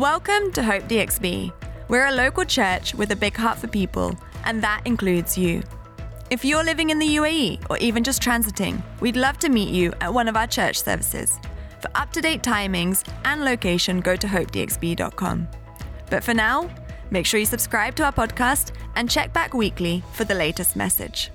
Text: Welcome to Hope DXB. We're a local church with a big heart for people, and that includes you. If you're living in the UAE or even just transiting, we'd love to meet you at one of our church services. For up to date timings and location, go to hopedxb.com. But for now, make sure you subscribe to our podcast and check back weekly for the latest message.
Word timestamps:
Welcome 0.00 0.50
to 0.52 0.62
Hope 0.62 0.84
DXB. 0.84 1.52
We're 1.88 2.06
a 2.06 2.10
local 2.10 2.46
church 2.46 2.94
with 2.94 3.10
a 3.12 3.16
big 3.16 3.36
heart 3.36 3.58
for 3.58 3.66
people, 3.66 4.16
and 4.44 4.62
that 4.62 4.80
includes 4.86 5.36
you. 5.36 5.62
If 6.30 6.42
you're 6.42 6.64
living 6.64 6.88
in 6.88 6.98
the 6.98 7.16
UAE 7.16 7.68
or 7.68 7.76
even 7.76 8.02
just 8.02 8.22
transiting, 8.22 8.82
we'd 9.00 9.14
love 9.14 9.36
to 9.40 9.50
meet 9.50 9.68
you 9.68 9.92
at 10.00 10.14
one 10.14 10.26
of 10.26 10.36
our 10.36 10.46
church 10.46 10.82
services. 10.82 11.38
For 11.82 11.90
up 11.94 12.14
to 12.14 12.22
date 12.22 12.42
timings 12.42 13.06
and 13.26 13.44
location, 13.44 14.00
go 14.00 14.16
to 14.16 14.26
hopedxb.com. 14.26 15.48
But 16.08 16.24
for 16.24 16.32
now, 16.32 16.70
make 17.10 17.26
sure 17.26 17.38
you 17.38 17.44
subscribe 17.44 17.94
to 17.96 18.04
our 18.04 18.12
podcast 18.12 18.72
and 18.96 19.10
check 19.10 19.34
back 19.34 19.52
weekly 19.52 20.02
for 20.14 20.24
the 20.24 20.34
latest 20.34 20.76
message. 20.76 21.30